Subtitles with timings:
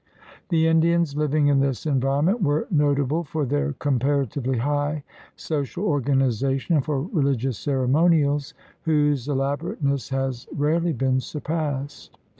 [0.49, 5.03] The Indians living in this environment were notable for their comparatively high
[5.35, 12.17] social organization and for religious ceremonials whose elaborateness has rarely been surpassed.